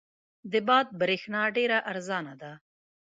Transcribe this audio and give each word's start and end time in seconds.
د 0.51 0.53
باد 0.67 0.87
برېښنا 0.99 1.41
ډېره 1.57 1.77
ارزانه 1.91 2.33
ده. 2.41 2.51